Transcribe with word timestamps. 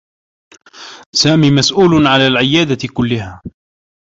سامي 1.15 1.51
مسؤول 1.51 2.07
على 2.07 2.27
العيادة 2.27 2.87
كلّها. 2.93 3.41